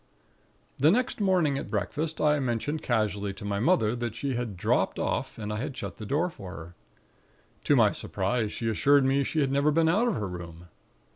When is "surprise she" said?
7.91-8.67